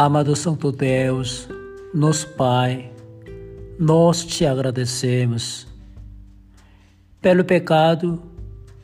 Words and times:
Amado 0.00 0.36
Santo 0.36 0.70
Deus, 0.70 1.48
nosso 1.92 2.28
Pai, 2.34 2.88
nós 3.80 4.24
te 4.24 4.46
agradecemos. 4.46 5.66
Pelo 7.20 7.44
pecado, 7.44 8.22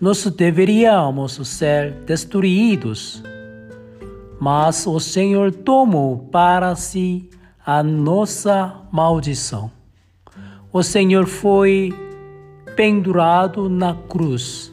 nós 0.00 0.24
deveríamos 0.24 1.34
ser 1.46 1.92
destruídos, 2.06 3.22
mas 4.40 4.86
o 4.86 4.98
Senhor 4.98 5.52
tomou 5.52 6.16
para 6.32 6.74
si 6.76 7.28
a 7.62 7.82
nossa 7.82 8.74
maldição. 8.90 9.70
O 10.72 10.82
Senhor 10.82 11.26
foi 11.26 11.92
pendurado 12.74 13.68
na 13.68 13.94
cruz. 13.94 14.72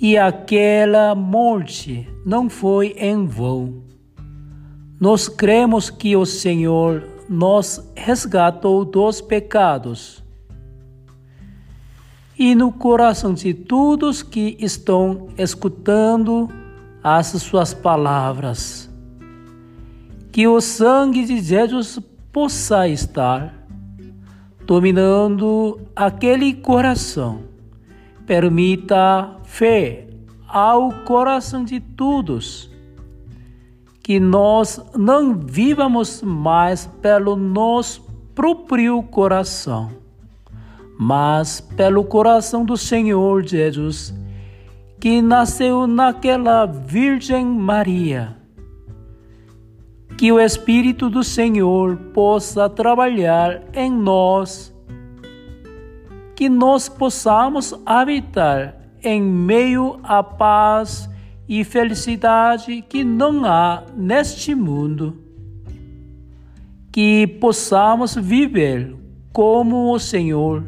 E 0.00 0.16
aquela 0.16 1.14
morte 1.14 2.08
não 2.24 2.48
foi 2.48 2.96
em 2.98 3.26
vão 3.26 3.86
nós 5.00 5.28
cremos 5.28 5.90
que 5.90 6.16
o 6.16 6.26
Senhor 6.26 7.04
nos 7.28 7.80
resgatou 7.94 8.84
dos 8.84 9.20
pecados. 9.20 10.24
E 12.36 12.54
no 12.54 12.72
coração 12.72 13.32
de 13.34 13.52
todos 13.54 14.22
que 14.22 14.56
estão 14.60 15.28
escutando 15.36 16.48
as 17.02 17.28
suas 17.28 17.74
palavras, 17.74 18.90
que 20.32 20.46
o 20.46 20.60
sangue 20.60 21.24
de 21.24 21.40
Jesus 21.40 21.98
possa 22.32 22.88
estar 22.88 23.54
dominando 24.64 25.80
aquele 25.96 26.54
coração. 26.54 27.42
Permita 28.26 29.36
fé 29.44 30.06
ao 30.46 30.92
coração 31.04 31.64
de 31.64 31.80
todos 31.80 32.70
que 34.08 34.18
nós 34.18 34.82
não 34.96 35.34
vivamos 35.34 36.22
mais 36.22 36.86
pelo 37.02 37.36
nosso 37.36 38.02
próprio 38.34 39.02
coração, 39.02 39.90
mas 40.98 41.60
pelo 41.60 42.02
coração 42.02 42.64
do 42.64 42.74
Senhor 42.74 43.46
Jesus, 43.46 44.14
que 44.98 45.20
nasceu 45.20 45.86
naquela 45.86 46.64
Virgem 46.64 47.44
Maria. 47.44 48.34
Que 50.16 50.32
o 50.32 50.40
Espírito 50.40 51.10
do 51.10 51.22
Senhor 51.22 51.94
possa 52.14 52.66
trabalhar 52.66 53.62
em 53.74 53.92
nós, 53.92 54.74
que 56.34 56.48
nós 56.48 56.88
possamos 56.88 57.78
habitar 57.84 58.74
em 59.02 59.20
meio 59.20 60.00
à 60.02 60.22
paz 60.22 61.10
e 61.48 61.64
felicidade 61.64 62.82
que 62.82 63.02
não 63.02 63.44
há 63.44 63.84
neste 63.96 64.54
mundo. 64.54 65.16
Que 66.92 67.26
possamos 67.40 68.14
viver 68.14 68.94
como 69.32 69.94
o 69.94 69.98
Senhor 69.98 70.64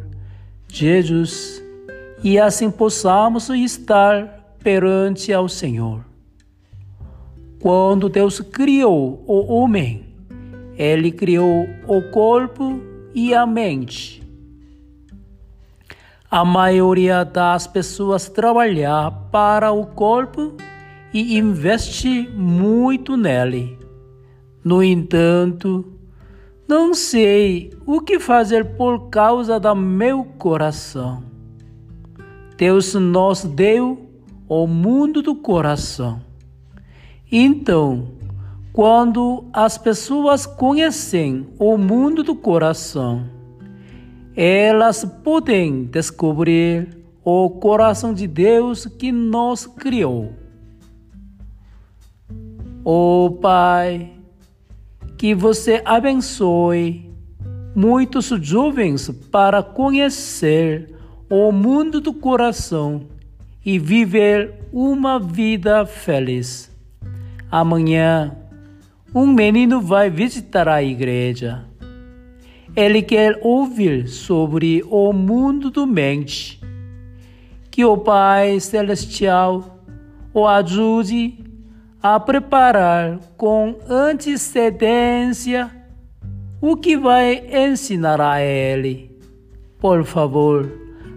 Jesus 0.68 1.62
e 2.22 2.38
assim 2.38 2.70
possamos 2.70 3.48
estar 3.50 4.56
perante 4.62 5.32
ao 5.32 5.48
Senhor. 5.48 6.04
Quando 7.60 8.08
Deus 8.08 8.40
criou 8.40 9.22
o 9.26 9.52
homem, 9.52 10.06
ele 10.76 11.10
criou 11.10 11.66
o 11.86 12.02
corpo 12.10 12.80
e 13.14 13.34
a 13.34 13.44
mente. 13.44 14.22
A 16.30 16.44
maioria 16.44 17.24
das 17.24 17.66
pessoas 17.66 18.28
trabalha 18.28 19.10
para 19.32 19.72
o 19.72 19.84
corpo 19.84 20.54
e 21.12 21.36
investe 21.36 22.30
muito 22.32 23.16
nele. 23.16 23.76
No 24.62 24.80
entanto, 24.80 25.84
não 26.68 26.94
sei 26.94 27.72
o 27.84 28.00
que 28.00 28.20
fazer 28.20 28.76
por 28.76 29.10
causa 29.10 29.58
do 29.58 29.74
meu 29.74 30.22
coração. 30.22 31.24
Deus 32.56 32.94
nos 32.94 33.42
deu 33.42 34.08
o 34.48 34.68
mundo 34.68 35.22
do 35.22 35.34
coração. 35.34 36.20
Então, 37.32 38.06
quando 38.72 39.46
as 39.52 39.76
pessoas 39.76 40.46
conhecem 40.46 41.48
o 41.58 41.76
mundo 41.76 42.22
do 42.22 42.36
coração, 42.36 43.39
elas 44.36 45.04
podem 45.04 45.84
descobrir 45.84 46.98
o 47.24 47.50
coração 47.50 48.14
de 48.14 48.26
Deus 48.26 48.86
que 48.86 49.12
nos 49.12 49.66
criou. 49.66 50.32
Oh 52.84 53.38
Pai, 53.42 54.12
que 55.18 55.34
você 55.34 55.82
abençoe 55.84 57.10
muitos 57.74 58.26
jovens 58.40 59.10
para 59.30 59.62
conhecer 59.62 60.94
o 61.28 61.52
mundo 61.52 62.00
do 62.00 62.12
coração 62.12 63.02
e 63.64 63.78
viver 63.78 64.54
uma 64.72 65.20
vida 65.20 65.84
feliz. 65.84 66.70
Amanhã, 67.50 68.36
um 69.14 69.26
menino 69.26 69.80
vai 69.80 70.08
visitar 70.08 70.68
a 70.68 70.82
igreja. 70.82 71.69
Ele 72.76 73.02
quer 73.02 73.38
ouvir 73.42 74.08
sobre 74.08 74.82
o 74.88 75.12
mundo 75.12 75.70
do 75.70 75.86
mente. 75.86 76.60
Que 77.70 77.84
o 77.84 77.96
Pai 77.96 78.60
Celestial 78.60 79.80
o 80.32 80.46
ajude 80.46 81.38
a 82.02 82.18
preparar 82.18 83.18
com 83.36 83.76
antecedência 83.88 85.70
o 86.60 86.76
que 86.76 86.96
vai 86.96 87.42
ensinar 87.68 88.20
a 88.20 88.40
ele. 88.40 89.10
Por 89.78 90.04
favor, 90.04 90.70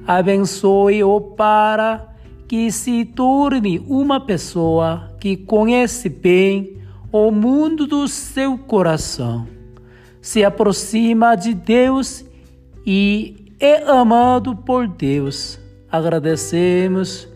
abençoe-o 0.08 1.20
para 1.22 2.14
que 2.48 2.72
se 2.72 3.06
torne 3.06 3.80
uma 3.88 4.20
pessoa 4.20 5.12
que 5.20 5.36
conhece 5.36 6.10
bem 6.10 6.78
o 7.12 7.30
mundo 7.30 7.86
do 7.86 8.08
seu 8.08 8.58
coração, 8.58 9.48
se 10.24 10.42
aproxima 10.46 11.36
de 11.36 11.54
Deus 11.54 12.24
e 12.86 13.54
é 13.60 13.84
amado 13.84 14.56
por 14.56 14.88
Deus. 14.88 15.60
Agradecemos 15.92 17.28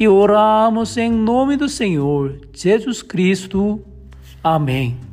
e 0.00 0.08
oramos 0.08 0.96
em 0.96 1.12
nome 1.12 1.58
do 1.58 1.68
Senhor 1.68 2.40
Jesus 2.50 3.02
Cristo. 3.02 3.82
Amém. 4.42 5.11